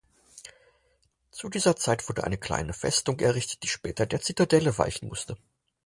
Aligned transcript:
Zu 1.29 1.49
dieser 1.49 1.75
Zeit 1.75 2.09
wurde 2.09 2.23
eine 2.23 2.39
kleine 2.39 2.73
Festung 2.73 3.19
errichtet, 3.19 3.61
die 3.61 3.67
später 3.67 4.07
der 4.07 4.19
Zitadelle 4.21 4.75
weichen 4.79 5.07
musste. 5.09 5.37